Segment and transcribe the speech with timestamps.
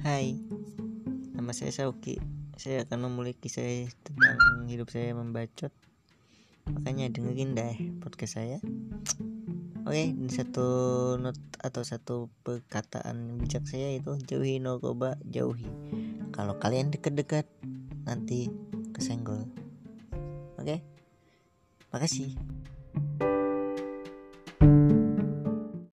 [0.00, 1.36] Hai, hmm.
[1.36, 2.16] nama saya Sauki.
[2.56, 5.68] Saya akan memulai kisah tentang hidup saya membacot.
[6.72, 8.64] Makanya dengerin deh podcast saya.
[9.84, 10.64] Oke, di satu
[11.20, 15.68] not atau satu perkataan bijak saya itu jauhi narkoba, jauhi.
[16.32, 17.44] Kalau kalian dekat-dekat
[18.08, 18.48] nanti
[18.96, 19.44] kesenggol.
[20.56, 20.80] Oke.
[21.92, 22.40] Makasih.